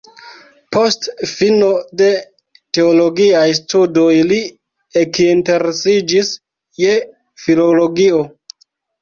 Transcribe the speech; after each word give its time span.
Post 0.75 1.03
fino 1.31 1.67
de 2.01 2.07
teologiaj 2.77 3.43
studoj 3.59 4.07
li 4.31 4.39
ekinteresiĝis 5.03 6.33
je 6.87 6.97
filologio. 7.45 8.25